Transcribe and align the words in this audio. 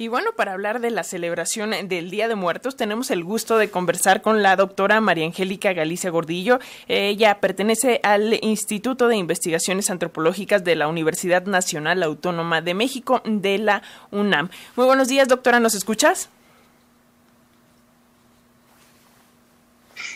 Y 0.00 0.06
bueno, 0.06 0.30
para 0.30 0.52
hablar 0.52 0.80
de 0.80 0.92
la 0.92 1.02
celebración 1.02 1.72
del 1.88 2.08
Día 2.08 2.28
de 2.28 2.36
Muertos, 2.36 2.76
tenemos 2.76 3.10
el 3.10 3.24
gusto 3.24 3.58
de 3.58 3.68
conversar 3.68 4.22
con 4.22 4.44
la 4.44 4.54
doctora 4.54 5.00
María 5.00 5.26
Angélica 5.26 5.72
Galicia 5.72 6.08
Gordillo. 6.10 6.60
Ella 6.86 7.40
pertenece 7.40 7.98
al 8.04 8.38
Instituto 8.44 9.08
de 9.08 9.16
Investigaciones 9.16 9.90
Antropológicas 9.90 10.62
de 10.62 10.76
la 10.76 10.86
Universidad 10.86 11.46
Nacional 11.46 12.04
Autónoma 12.04 12.60
de 12.60 12.74
México, 12.74 13.22
de 13.24 13.58
la 13.58 13.82
UNAM. 14.12 14.50
Muy 14.76 14.86
buenos 14.86 15.08
días, 15.08 15.26
doctora, 15.26 15.58
¿nos 15.58 15.74
escuchas? 15.74 16.28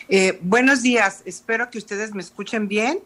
Eh, 0.07 0.39
buenos 0.41 0.81
días, 0.81 1.23
espero 1.25 1.69
que 1.69 1.77
ustedes 1.77 2.13
me 2.13 2.21
escuchen 2.21 2.69
bien. 2.69 3.01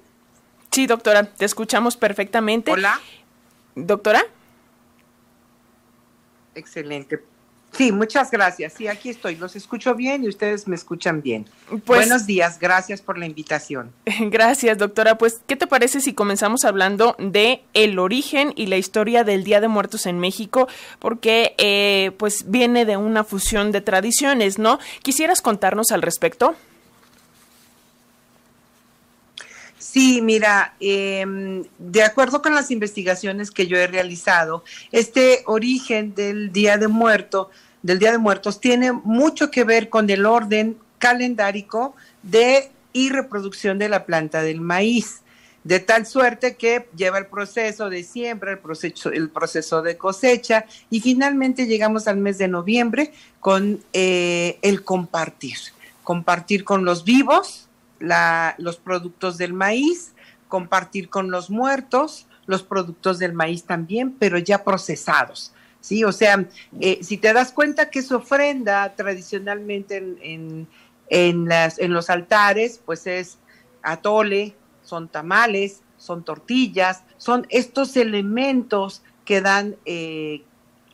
Sí, 0.69 0.85
doctora, 0.85 1.23
te 1.23 1.45
escuchamos 1.45 1.97
perfectamente. 1.97 2.71
Hola. 2.71 2.99
Doctora. 3.73 4.23
Excelente. 6.57 7.21
Sí, 7.71 7.91
muchas 7.91 8.31
gracias. 8.31 8.73
Sí, 8.73 8.87
aquí 8.87 9.09
estoy. 9.09 9.35
Los 9.35 9.55
escucho 9.55 9.93
bien 9.93 10.23
y 10.23 10.29
ustedes 10.29 10.67
me 10.67 10.75
escuchan 10.75 11.21
bien. 11.21 11.45
Pues, 11.85 11.99
Buenos 11.99 12.25
días. 12.25 12.59
Gracias 12.59 13.01
por 13.01 13.17
la 13.17 13.25
invitación. 13.25 13.91
Gracias, 14.19 14.77
doctora. 14.77 15.17
Pues, 15.17 15.41
¿qué 15.45 15.55
te 15.55 15.67
parece 15.67 16.01
si 16.01 16.13
comenzamos 16.13 16.63
hablando 16.65 17.15
de 17.19 17.61
el 17.73 17.99
origen 17.99 18.53
y 18.55 18.67
la 18.67 18.77
historia 18.77 19.23
del 19.23 19.43
Día 19.43 19.61
de 19.61 19.67
Muertos 19.67 20.05
en 20.05 20.17
México? 20.19 20.67
Porque, 20.99 21.53
eh, 21.57 22.11
pues, 22.17 22.49
viene 22.49 22.85
de 22.85 22.97
una 22.97 23.23
fusión 23.23 23.71
de 23.71 23.81
tradiciones, 23.81 24.57
¿no? 24.57 24.79
¿Quisieras 25.03 25.41
contarnos 25.41 25.91
al 25.91 26.01
respecto? 26.01 26.55
Sí, 29.89 30.21
mira, 30.21 30.75
eh, 30.81 31.63
de 31.77 32.03
acuerdo 32.03 32.41
con 32.41 32.53
las 32.53 32.71
investigaciones 32.71 33.51
que 33.51 33.67
yo 33.67 33.77
he 33.77 33.87
realizado, 33.87 34.65
este 34.91 35.43
origen 35.45 36.13
del 36.13 36.51
Día 36.51 36.77
de 36.77 36.89
Muerto, 36.89 37.51
del 37.83 37.97
Día 37.97 38.11
de 38.11 38.17
Muertos, 38.17 38.59
tiene 38.59 38.91
mucho 38.91 39.49
que 39.49 39.63
ver 39.63 39.87
con 39.87 40.09
el 40.09 40.25
orden 40.25 40.77
calendárico 40.97 41.95
de 42.21 42.69
y 42.91 43.11
reproducción 43.11 43.79
de 43.79 43.87
la 43.87 44.05
planta 44.05 44.41
del 44.41 44.59
maíz, 44.59 45.21
de 45.63 45.79
tal 45.79 46.05
suerte 46.05 46.57
que 46.57 46.89
lleva 46.97 47.17
el 47.17 47.27
proceso 47.27 47.89
de 47.89 48.03
siembra, 48.03 48.51
el 48.51 48.59
proceso, 48.59 49.09
el 49.09 49.29
proceso 49.29 49.81
de 49.81 49.95
cosecha 49.95 50.65
y 50.89 50.99
finalmente 50.99 51.65
llegamos 51.65 52.09
al 52.09 52.17
mes 52.17 52.37
de 52.37 52.49
noviembre 52.49 53.13
con 53.39 53.81
eh, 53.93 54.59
el 54.61 54.83
compartir, 54.83 55.57
compartir 56.03 56.65
con 56.65 56.83
los 56.83 57.05
vivos, 57.05 57.67
los 57.99 58.77
productos 58.77 59.37
del 59.37 59.53
maíz, 59.53 60.13
compartir 60.47 61.09
con 61.09 61.31
los 61.31 61.49
muertos 61.49 62.27
los 62.47 62.63
productos 62.63 63.19
del 63.19 63.33
maíz 63.33 63.65
también, 63.65 64.15
pero 64.17 64.39
ya 64.39 64.63
procesados. 64.63 65.53
Sí, 65.81 66.03
o 66.03 66.11
sea, 66.11 66.47
eh, 66.79 66.99
si 67.03 67.17
te 67.17 67.31
das 67.33 67.51
cuenta 67.51 67.89
que 67.89 68.01
su 68.01 68.15
ofrenda 68.15 68.95
tradicionalmente 68.95 69.97
en, 69.97 70.17
en, 70.21 70.67
en, 71.09 71.45
las, 71.45 71.77
en 71.77 71.93
los 71.93 72.09
altares, 72.09 72.81
pues 72.83 73.05
es 73.05 73.37
atole, 73.83 74.55
son 74.81 75.07
tamales, 75.07 75.81
son 75.97 76.23
tortillas, 76.23 77.03
son 77.17 77.45
estos 77.49 77.95
elementos 77.95 79.03
que 79.23 79.41
dan, 79.41 79.75
eh, 79.85 80.43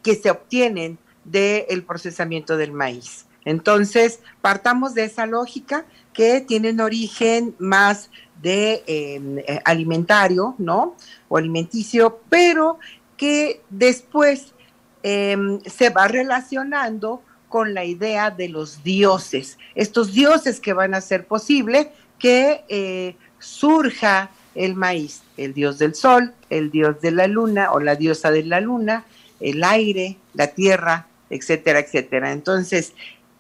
que 0.02 0.16
se 0.16 0.32
obtienen 0.32 0.98
del 1.24 1.84
procesamiento 1.84 2.58
del 2.58 2.72
maíz. 2.72 3.26
Entonces, 3.46 4.20
partamos 4.42 4.94
de 4.94 5.06
esa 5.06 5.26
lógica 5.26 5.86
que 6.14 6.42
tienen 6.42 6.80
origen 6.80 7.56
más 7.60 8.10
de 8.42 8.84
eh, 8.88 9.62
alimentario, 9.66 10.56
¿no? 10.58 10.96
O 11.30 11.38
alimenticio, 11.38 12.22
pero 12.30 12.80
que 13.18 13.62
después 13.70 14.54
eh, 15.02 15.38
se 15.66 15.90
va 15.90 16.08
relacionando 16.08 17.22
con 17.50 17.74
la 17.74 17.86
idea 17.86 18.32
de 18.32 18.50
los 18.50 18.84
dioses, 18.84 19.60
estos 19.76 20.14
dioses 20.14 20.60
que 20.60 20.74
van 20.74 20.96
a 20.96 20.98
hacer 20.98 21.28
posible 21.28 21.92
que 22.18 22.64
eh, 22.68 23.16
surja 23.38 24.32
el 24.56 24.76
maíz, 24.76 25.22
el 25.38 25.54
dios 25.54 25.78
del 25.78 25.94
sol, 25.94 26.34
el 26.50 26.72
dios 26.72 27.00
de 27.02 27.12
la 27.12 27.28
luna 27.28 27.72
o 27.72 27.80
la 27.80 27.96
diosa 27.96 28.32
de 28.32 28.44
la 28.44 28.60
luna, 28.60 29.06
el 29.40 29.64
aire, 29.64 30.18
la 30.34 30.48
tierra, 30.48 31.08
etcétera, 31.30 31.80
etcétera. 31.80 32.32
Entonces, 32.32 32.94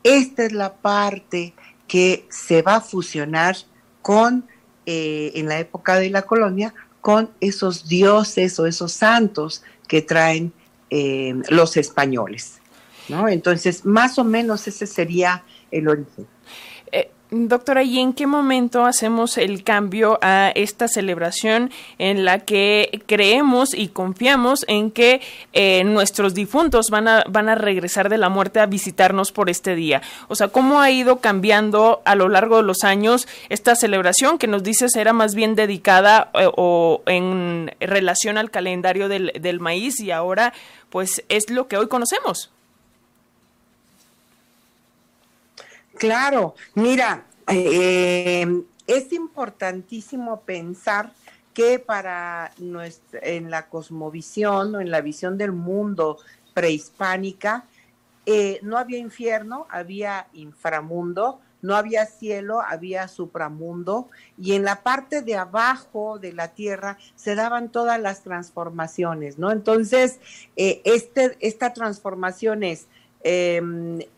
esta 0.03 0.45
es 0.45 0.51
la 0.51 0.73
parte 0.73 1.53
que 1.87 2.25
se 2.29 2.61
va 2.61 2.75
a 2.75 2.81
fusionar 2.81 3.55
con, 4.01 4.45
eh, 4.85 5.31
en 5.35 5.47
la 5.47 5.59
época 5.59 5.95
de 5.95 6.09
la 6.09 6.23
colonia, 6.23 6.73
con 7.01 7.29
esos 7.39 7.87
dioses 7.87 8.59
o 8.59 8.65
esos 8.65 8.93
santos 8.93 9.63
que 9.87 10.01
traen 10.01 10.53
eh, 10.89 11.33
los 11.49 11.77
españoles. 11.77 12.59
¿no? 13.09 13.27
Entonces, 13.27 13.85
más 13.85 14.17
o 14.17 14.23
menos 14.23 14.67
ese 14.67 14.87
sería 14.87 15.43
el 15.71 15.87
origen. 15.87 16.27
Doctora, 17.35 17.81
¿y 17.81 17.97
en 17.97 18.13
qué 18.13 18.27
momento 18.27 18.85
hacemos 18.85 19.39
el 19.39 19.63
cambio 19.63 20.19
a 20.21 20.51
esta 20.53 20.87
celebración 20.87 21.71
en 21.97 22.25
la 22.25 22.37
que 22.37 23.01
creemos 23.07 23.73
y 23.73 23.87
confiamos 23.87 24.63
en 24.67 24.91
que 24.91 25.19
eh, 25.51 25.83
nuestros 25.83 26.35
difuntos 26.35 26.91
van 26.91 27.07
a, 27.07 27.23
van 27.27 27.49
a 27.49 27.55
regresar 27.55 28.09
de 28.09 28.19
la 28.19 28.29
muerte 28.29 28.59
a 28.59 28.67
visitarnos 28.67 29.31
por 29.31 29.49
este 29.49 29.73
día? 29.73 30.03
O 30.27 30.35
sea, 30.35 30.49
¿cómo 30.49 30.79
ha 30.79 30.91
ido 30.91 31.21
cambiando 31.21 32.03
a 32.05 32.13
lo 32.13 32.29
largo 32.29 32.57
de 32.57 32.63
los 32.63 32.83
años 32.83 33.27
esta 33.49 33.75
celebración 33.75 34.37
que 34.37 34.45
nos 34.45 34.61
dices 34.61 34.95
era 34.95 35.11
más 35.11 35.33
bien 35.33 35.55
dedicada 35.55 36.29
eh, 36.35 36.47
o 36.55 37.01
en 37.07 37.71
relación 37.79 38.37
al 38.37 38.51
calendario 38.51 39.09
del, 39.09 39.31
del 39.41 39.59
maíz 39.59 39.99
y 39.99 40.11
ahora 40.11 40.53
pues 40.91 41.23
es 41.29 41.49
lo 41.49 41.67
que 41.67 41.77
hoy 41.77 41.87
conocemos? 41.87 42.51
Claro, 46.03 46.53
mira, 46.75 47.23
eh, 47.47 48.45
es 48.85 49.13
importantísimo 49.13 50.41
pensar 50.41 51.13
que 51.53 51.79
para 51.79 52.51
en 52.57 53.49
la 53.49 53.69
cosmovisión 53.69 54.75
o 54.75 54.81
en 54.81 54.91
la 54.91 54.99
visión 54.99 55.37
del 55.37 55.53
mundo 55.53 56.17
prehispánica, 56.53 57.63
eh, 58.25 58.59
no 58.63 58.77
había 58.77 58.97
infierno, 58.97 59.65
había 59.69 60.27
inframundo, 60.33 61.39
no 61.61 61.77
había 61.77 62.05
cielo, 62.05 62.59
había 62.61 63.07
supramundo, 63.07 64.09
y 64.37 64.55
en 64.55 64.65
la 64.65 64.83
parte 64.83 65.21
de 65.21 65.37
abajo 65.37 66.19
de 66.19 66.33
la 66.33 66.49
tierra 66.49 66.97
se 67.15 67.35
daban 67.35 67.69
todas 67.69 67.97
las 68.01 68.23
transformaciones, 68.23 69.39
¿no? 69.39 69.51
Entonces, 69.51 70.19
eh, 70.57 70.81
este, 70.83 71.37
esta 71.39 71.71
transformación 71.71 72.63
es 72.63 72.87
eh, 73.23 73.61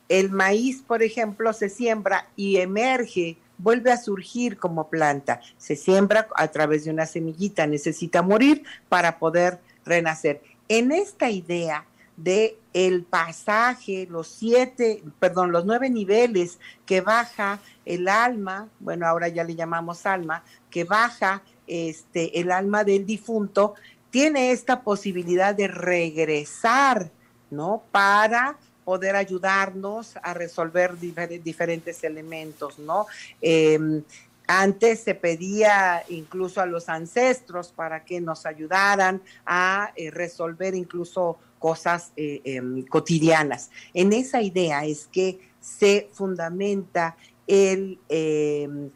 el 0.10 0.32
maíz, 0.32 0.82
por 0.82 1.04
ejemplo, 1.04 1.54
se 1.54 1.70
siembra 1.70 2.28
y 2.36 2.58
emerge, 2.58 3.38
vuelve 3.58 3.92
a 3.92 3.98
surgir 3.98 4.58
como 4.58 4.90
planta. 4.90 5.42
Se 5.58 5.76
siembra 5.76 6.28
a 6.36 6.48
través 6.50 6.86
de 6.86 6.92
una 6.92 7.06
semillita, 7.06 7.68
necesita 7.68 8.22
morir 8.22 8.64
para 8.90 9.18
poder 9.18 9.60
renacer. 9.86 10.42
En 10.68 10.92
esta 10.92 11.30
idea 11.30 11.86
de 12.18 12.58
el 12.74 13.04
pasaje, 13.04 14.08
los 14.10 14.28
siete, 14.28 15.04
perdón, 15.20 15.52
los 15.52 15.66
nueve 15.66 15.90
niveles 15.90 16.60
que 16.86 17.02
baja 17.02 17.60
el 17.86 18.08
alma, 18.08 18.70
bueno, 18.80 19.06
ahora 19.06 19.28
ya 19.28 19.44
le 19.44 19.56
llamamos 19.56 20.06
alma, 20.06 20.44
que 20.70 20.84
baja 20.84 21.42
este 21.68 22.40
el 22.40 22.52
alma 22.52 22.84
del 22.84 23.06
difunto, 23.06 23.76
tiene 24.10 24.52
esta 24.52 24.82
posibilidad 24.82 25.54
de 25.56 25.68
regresar, 25.68 27.12
¿no? 27.50 27.84
Para 27.92 28.58
poder 28.86 29.16
ayudarnos 29.16 30.16
a 30.24 30.34
resolver 30.34 30.98
difer 30.98 31.44
diferentes 31.44 32.04
elementos, 32.04 32.80
¿no? 32.80 33.08
Eh, 33.42 34.04
antes 34.48 35.00
se 35.00 35.16
pedía 35.16 36.04
incluso 36.10 36.62
a 36.62 36.66
los 36.66 36.90
ancestros 36.90 37.70
para 37.70 38.06
que 38.06 38.22
nos 38.22 38.46
ayudaran 38.46 39.22
a 39.46 39.92
eh, 39.96 40.12
resolver 40.12 40.76
incluso 40.76 41.38
cosas 41.60 42.12
eh, 42.16 42.42
eh, 42.44 42.62
cotidianas. 42.90 43.72
En 43.94 44.14
esa 44.14 44.42
idea 44.42 44.86
es 44.86 45.08
que 45.08 45.40
se 45.60 46.10
fundamenta 46.12 47.18
el, 47.48 47.98
em, 48.08 48.92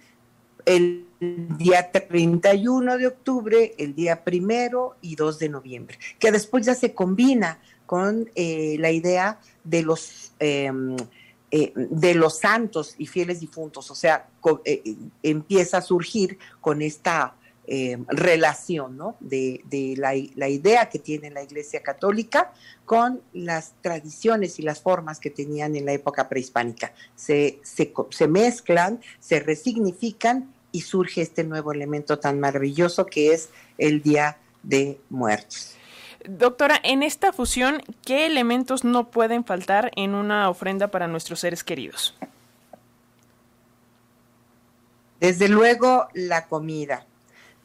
el 0.66 1.08
día 1.58 1.92
31 1.92 2.98
de 2.98 3.08
octubre, 3.08 3.74
el 3.78 3.96
día 3.96 4.24
primero 4.24 4.98
y 5.02 5.16
2 5.16 5.40
de 5.40 5.50
noviembre, 5.50 5.98
que 6.20 6.32
después 6.32 6.66
ya 6.66 6.76
se 6.76 6.94
combina 6.94 7.60
con 7.90 8.30
eh, 8.36 8.76
la 8.78 8.92
idea 8.92 9.40
de 9.64 9.82
los, 9.82 10.32
eh, 10.40 10.72
eh, 11.50 11.74
de 11.76 12.14
los 12.14 12.38
santos 12.38 12.94
y 13.00 13.08
fieles 13.08 13.40
difuntos, 13.40 13.90
o 13.90 13.96
sea, 13.96 14.28
eh, 14.64 14.96
empieza 15.24 15.80
a 15.80 15.82
surgir 15.82 16.38
con 16.62 16.84
esta 16.84 17.34
relación 18.08 18.98
¿no? 18.98 19.16
de, 19.20 19.62
de 19.66 19.96
la, 19.96 20.14
la, 20.36 20.50
idea 20.50 20.90
que 20.90 20.98
tiene 20.98 21.30
la 21.30 21.44
Iglesia 21.44 21.84
Católica 21.84 22.52
con 22.84 23.22
las 23.34 23.74
tradiciones 23.82 24.58
y 24.58 24.64
las 24.64 24.82
formas 24.82 25.20
que 25.20 25.30
tenían 25.30 25.76
en 25.76 25.86
la 25.86 25.94
época 25.94 26.30
prehispánica. 26.30 26.94
Se, 27.16 27.60
se, 27.64 27.94
se 28.10 28.28
mezclan, 28.28 29.02
se 29.20 29.40
resignifican 29.40 30.52
y 30.72 30.82
surge 30.82 31.22
este 31.22 31.44
nuevo 31.44 31.72
elemento 31.72 32.18
tan 32.18 32.40
maravilloso 32.40 33.06
que 33.06 33.34
es 33.34 33.50
el 33.78 34.02
Día 34.02 34.38
de 34.64 35.00
Muertos. 35.10 35.79
Doctora, 36.26 36.80
en 36.84 37.02
esta 37.02 37.32
fusión, 37.32 37.82
¿qué 38.06 38.26
elementos 38.26 38.84
no 38.84 39.10
pueden 39.10 39.46
faltar 39.46 39.92
en 39.96 40.16
una 40.16 40.50
ofrenda 40.50 40.90
para 40.90 41.08
nuestros 41.08 41.40
seres 41.40 41.64
queridos? 41.64 42.16
Desde 45.20 45.48
luego 45.48 46.08
la 46.14 46.48
comida, 46.48 47.06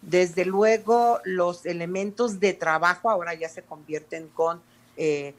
desde 0.03 0.45
luego 0.45 1.21
los 1.25 1.67
elementos 1.67 2.41
de 2.41 2.53
trabajo 2.53 3.11
ahora 3.11 3.35
ya 3.35 3.49
se 3.49 3.63
convierten 3.63 4.29
con 4.29 4.61
eh, 4.97 5.35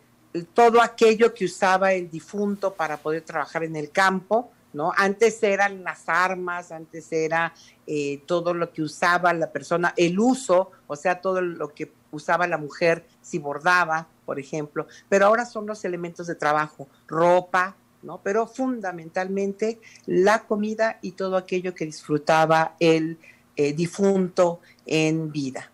todo 0.53 0.81
aquello 0.81 1.33
que 1.33 1.45
usaba 1.45 1.93
el 1.93 2.09
difunto 2.09 2.73
para 2.73 2.97
poder 2.97 3.21
trabajar 3.21 3.63
en 3.63 3.75
el 3.75 3.91
campo, 3.91 4.51
¿no? 4.75 4.91
Antes 4.97 5.41
eran 5.41 5.83
las 5.83 6.03
armas, 6.07 6.71
antes 6.71 7.11
era 7.11 7.53
eh, 7.87 8.21
todo 8.25 8.53
lo 8.53 8.73
que 8.73 8.81
usaba 8.81 9.33
la 9.33 9.51
persona, 9.51 9.93
el 9.95 10.19
uso, 10.19 10.71
o 10.87 10.95
sea, 10.97 11.21
todo 11.21 11.41
lo 11.41 11.69
que 11.73 11.91
usaba 12.11 12.45
la 12.45 12.57
mujer 12.57 13.05
si 13.21 13.39
bordaba, 13.39 14.07
por 14.25 14.37
ejemplo, 14.37 14.85
pero 15.07 15.27
ahora 15.27 15.45
son 15.45 15.65
los 15.65 15.85
elementos 15.85 16.27
de 16.27 16.35
trabajo, 16.35 16.89
ropa, 17.07 17.77
¿no? 18.03 18.19
Pero 18.21 18.47
fundamentalmente 18.47 19.79
la 20.05 20.43
comida 20.43 20.99
y 21.01 21.13
todo 21.13 21.37
aquello 21.37 21.73
que 21.73 21.85
disfrutaba 21.85 22.75
el 22.79 23.17
eh, 23.55 23.71
difunto 23.71 24.59
en 24.85 25.31
vida. 25.31 25.71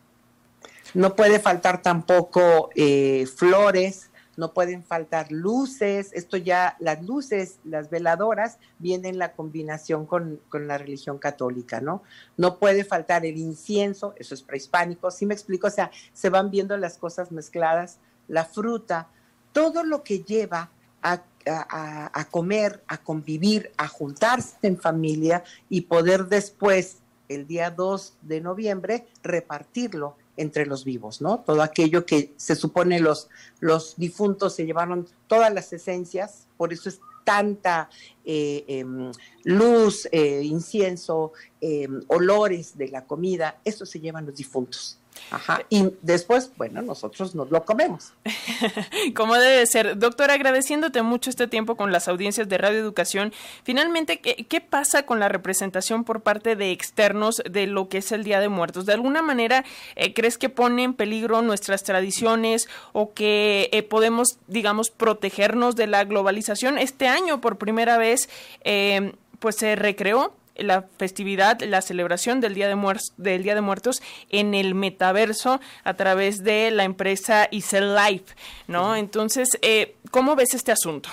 No 0.93 1.15
puede 1.15 1.39
faltar 1.39 1.81
tampoco 1.81 2.69
eh, 2.75 3.25
flores, 3.35 4.10
no 4.37 4.53
pueden 4.53 4.83
faltar 4.83 5.31
luces, 5.31 6.11
esto 6.13 6.37
ya, 6.37 6.75
las 6.79 7.03
luces, 7.03 7.59
las 7.63 7.89
veladoras, 7.89 8.57
vienen 8.79 9.13
en 9.13 9.19
la 9.19 9.33
combinación 9.33 10.05
con, 10.05 10.39
con, 10.49 10.67
la 10.67 10.77
religión 10.77 11.17
católica, 11.17 11.81
¿no? 11.81 12.03
No 12.37 12.57
puede 12.57 12.85
faltar 12.85 13.25
el 13.25 13.37
incienso, 13.37 14.13
eso 14.17 14.33
es 14.33 14.41
prehispánico, 14.41 15.11
¿sí 15.11 15.25
me 15.25 15.33
explico? 15.33 15.67
O 15.67 15.71
sea, 15.71 15.91
se 16.13 16.29
van 16.29 16.49
viendo 16.49 16.77
las 16.77 16.97
cosas 16.97 17.31
mezcladas, 17.31 17.99
la 18.27 18.45
fruta, 18.45 19.07
todo 19.51 19.83
lo 19.83 20.03
que 20.03 20.23
lleva 20.23 20.69
a, 21.01 21.21
a, 21.45 22.19
a 22.19 22.25
comer, 22.25 22.83
a 22.87 22.97
convivir, 22.97 23.71
a 23.77 23.87
juntarse 23.87 24.55
en 24.61 24.77
familia 24.77 25.43
y 25.69 25.81
poder 25.81 26.27
después, 26.27 26.99
el 27.27 27.47
día 27.47 27.69
2 27.71 28.17
de 28.21 28.41
noviembre, 28.41 29.07
repartirlo 29.23 30.15
entre 30.41 30.65
los 30.65 30.83
vivos, 30.83 31.21
¿no? 31.21 31.39
Todo 31.39 31.61
aquello 31.61 32.05
que 32.05 32.33
se 32.37 32.55
supone 32.55 32.99
los, 32.99 33.29
los 33.59 33.95
difuntos 33.97 34.55
se 34.55 34.65
llevaron 34.65 35.07
todas 35.27 35.53
las 35.53 35.71
esencias, 35.73 36.47
por 36.57 36.73
eso 36.73 36.89
es 36.89 36.99
tanta 37.23 37.89
eh, 38.25 38.65
em, 38.67 39.11
luz, 39.43 40.07
eh, 40.11 40.41
incienso, 40.43 41.33
em, 41.59 42.01
olores 42.07 42.77
de 42.77 42.87
la 42.89 43.05
comida, 43.05 43.59
eso 43.63 43.85
se 43.85 43.99
llevan 43.99 44.25
los 44.25 44.35
difuntos. 44.35 45.00
Ajá. 45.31 45.61
Y 45.69 45.91
después, 46.01 46.51
bueno, 46.57 46.81
nosotros 46.81 47.35
nos 47.35 47.51
lo 47.51 47.63
comemos. 47.63 48.13
Como 49.15 49.35
debe 49.35 49.65
ser. 49.65 49.97
Doctora, 49.97 50.33
agradeciéndote 50.33 51.01
mucho 51.01 51.29
este 51.29 51.47
tiempo 51.47 51.75
con 51.75 51.91
las 51.91 52.07
audiencias 52.07 52.49
de 52.49 52.57
Radio 52.57 52.79
Educación, 52.79 53.33
finalmente, 53.63 54.19
¿qué, 54.19 54.45
¿qué, 54.47 54.61
pasa 54.61 55.05
con 55.05 55.19
la 55.19 55.29
representación 55.29 56.03
por 56.03 56.21
parte 56.21 56.55
de 56.55 56.71
externos 56.71 57.41
de 57.49 57.67
lo 57.67 57.89
que 57.89 57.99
es 57.99 58.11
el 58.11 58.23
Día 58.23 58.39
de 58.39 58.49
Muertos? 58.49 58.85
¿De 58.85 58.93
alguna 58.93 59.21
manera 59.21 59.63
eh, 59.95 60.13
crees 60.13 60.37
que 60.37 60.49
pone 60.49 60.83
en 60.83 60.93
peligro 60.93 61.41
nuestras 61.41 61.83
tradiciones 61.83 62.67
o 62.93 63.13
que 63.13 63.69
eh, 63.71 63.83
podemos, 63.83 64.37
digamos, 64.47 64.89
protegernos 64.89 65.75
de 65.75 65.87
la 65.87 66.03
globalización? 66.03 66.77
Este 66.77 67.07
año, 67.07 67.41
por 67.41 67.57
primera 67.57 67.97
vez, 67.97 68.29
eh, 68.63 69.13
pues 69.39 69.55
se 69.55 69.75
recreó 69.75 70.33
la 70.55 70.83
festividad, 70.97 71.61
la 71.61 71.81
celebración 71.81 72.41
del 72.41 72.53
Día 72.53 72.67
de, 72.67 72.75
Muertos, 72.75 73.13
del 73.17 73.43
Día 73.43 73.55
de 73.55 73.61
Muertos 73.61 74.01
en 74.29 74.53
el 74.53 74.75
metaverso 74.75 75.59
a 75.83 75.93
través 75.95 76.43
de 76.43 76.71
la 76.71 76.83
empresa 76.83 77.47
Isel 77.51 77.95
Life, 77.95 78.35
¿no? 78.67 78.95
Entonces, 78.95 79.49
eh, 79.61 79.95
¿cómo 80.11 80.35
ves 80.35 80.53
este 80.53 80.71
asunto? 80.71 81.09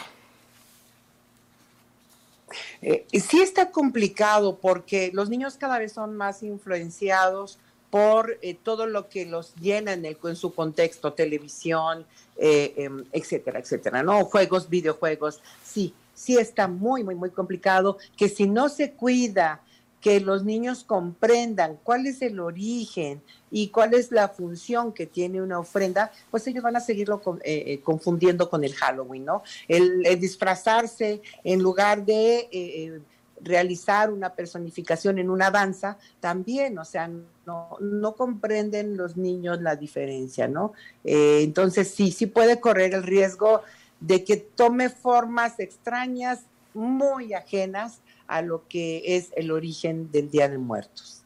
Eh, 2.80 3.06
sí 3.12 3.40
está 3.40 3.70
complicado 3.70 4.58
porque 4.58 5.10
los 5.12 5.28
niños 5.28 5.56
cada 5.56 5.78
vez 5.78 5.92
son 5.92 6.16
más 6.16 6.42
influenciados 6.42 7.58
por 7.90 8.38
eh, 8.42 8.54
todo 8.54 8.86
lo 8.86 9.08
que 9.08 9.26
los 9.26 9.54
llena 9.56 9.92
en, 9.92 10.04
el, 10.04 10.16
en 10.22 10.36
su 10.36 10.54
contexto, 10.54 11.12
televisión, 11.12 12.04
eh, 12.36 12.74
eh, 12.76 12.90
etcétera, 13.12 13.58
etcétera, 13.58 14.02
¿no? 14.02 14.24
Juegos, 14.24 14.68
videojuegos, 14.68 15.40
sí, 15.64 15.94
sí 16.18 16.36
está 16.36 16.66
muy, 16.66 17.04
muy, 17.04 17.14
muy 17.14 17.30
complicado, 17.30 17.96
que 18.16 18.28
si 18.28 18.48
no 18.48 18.68
se 18.68 18.92
cuida, 18.92 19.62
que 20.00 20.20
los 20.20 20.44
niños 20.44 20.84
comprendan 20.84 21.78
cuál 21.82 22.06
es 22.06 22.22
el 22.22 22.38
origen 22.40 23.22
y 23.50 23.68
cuál 23.68 23.94
es 23.94 24.12
la 24.12 24.28
función 24.28 24.92
que 24.92 25.06
tiene 25.06 25.42
una 25.42 25.58
ofrenda, 25.58 26.12
pues 26.30 26.46
ellos 26.46 26.62
van 26.62 26.76
a 26.76 26.80
seguirlo 26.80 27.20
con, 27.20 27.38
eh, 27.38 27.64
eh 27.66 27.80
confundiendo 27.82 28.48
con 28.48 28.62
el 28.62 28.74
Halloween, 28.74 29.24
¿no? 29.24 29.42
El, 29.66 30.02
disfrazarse 30.20 31.20
en 31.42 31.62
lugar 31.62 32.04
de 32.04 32.48
eh, 32.52 33.00
realizar 33.40 34.12
una 34.12 34.34
personificación 34.34 35.18
en 35.18 35.30
una 35.30 35.50
danza, 35.50 35.98
también, 36.20 36.78
o 36.78 36.84
sea, 36.84 37.08
no, 37.46 37.76
no 37.80 38.14
comprenden 38.14 38.96
los 38.96 39.16
niños 39.16 39.60
la 39.60 39.76
diferencia, 39.76 40.48
¿no? 40.48 40.72
Eh, 41.04 41.40
entonces 41.42 41.88
sí, 41.88 42.10
sí 42.10 42.26
puede 42.26 42.60
correr 42.60 42.94
el 42.94 43.02
riesgo 43.02 43.62
de 44.00 44.24
que 44.24 44.36
tome 44.36 44.88
formas 44.90 45.58
extrañas, 45.60 46.40
muy 46.74 47.34
ajenas 47.34 48.00
a 48.26 48.42
lo 48.42 48.66
que 48.68 49.16
es 49.16 49.30
el 49.36 49.50
origen 49.50 50.10
del 50.12 50.30
Día 50.30 50.48
de 50.48 50.58
Muertos. 50.58 51.18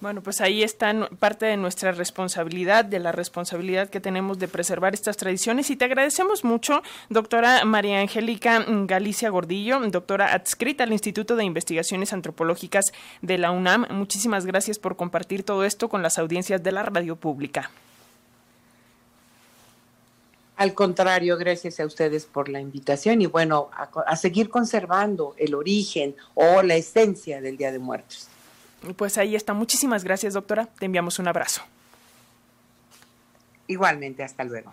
Bueno, 0.00 0.22
pues 0.22 0.42
ahí 0.42 0.62
está 0.62 1.08
parte 1.18 1.46
de 1.46 1.56
nuestra 1.56 1.92
responsabilidad, 1.92 2.84
de 2.84 2.98
la 2.98 3.10
responsabilidad 3.10 3.88
que 3.88 4.00
tenemos 4.00 4.38
de 4.38 4.48
preservar 4.48 4.92
estas 4.92 5.16
tradiciones 5.16 5.70
y 5.70 5.76
te 5.76 5.86
agradecemos 5.86 6.44
mucho, 6.44 6.82
doctora 7.08 7.64
María 7.64 8.00
Angélica 8.00 8.62
Galicia 8.68 9.30
Gordillo, 9.30 9.80
doctora 9.88 10.34
adscrita 10.34 10.84
al 10.84 10.92
Instituto 10.92 11.36
de 11.36 11.44
Investigaciones 11.44 12.12
Antropológicas 12.12 12.92
de 13.22 13.38
la 13.38 13.50
UNAM. 13.50 13.86
Muchísimas 13.92 14.44
gracias 14.44 14.78
por 14.78 14.96
compartir 14.96 15.42
todo 15.42 15.64
esto 15.64 15.88
con 15.88 16.02
las 16.02 16.18
audiencias 16.18 16.62
de 16.62 16.72
la 16.72 16.82
radio 16.82 17.16
pública. 17.16 17.70
Al 20.56 20.72
contrario, 20.72 21.36
gracias 21.36 21.80
a 21.80 21.86
ustedes 21.86 22.26
por 22.26 22.48
la 22.48 22.60
invitación 22.60 23.22
y 23.22 23.26
bueno, 23.26 23.70
a, 23.72 23.88
a 24.06 24.16
seguir 24.16 24.50
conservando 24.50 25.34
el 25.36 25.54
origen 25.54 26.14
o 26.34 26.62
la 26.62 26.76
esencia 26.76 27.40
del 27.40 27.56
Día 27.56 27.72
de 27.72 27.80
Muertos. 27.80 28.28
Pues 28.96 29.18
ahí 29.18 29.34
está. 29.34 29.52
Muchísimas 29.54 30.04
gracias, 30.04 30.34
doctora. 30.34 30.66
Te 30.78 30.86
enviamos 30.86 31.18
un 31.18 31.28
abrazo. 31.28 31.62
Igualmente, 33.66 34.22
hasta 34.22 34.44
luego. 34.44 34.72